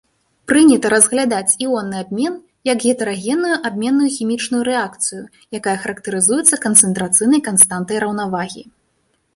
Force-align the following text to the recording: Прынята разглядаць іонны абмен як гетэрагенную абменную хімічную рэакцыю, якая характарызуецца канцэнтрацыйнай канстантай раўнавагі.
Прынята 0.51 0.87
разглядаць 0.93 1.55
іонны 1.65 1.97
абмен 2.05 2.39
як 2.69 2.77
гетэрагенную 2.85 3.55
абменную 3.69 4.09
хімічную 4.17 4.63
рэакцыю, 4.71 5.21
якая 5.61 5.77
характарызуецца 5.85 6.55
канцэнтрацыйнай 6.67 7.41
канстантай 7.53 7.97
раўнавагі. 8.09 8.63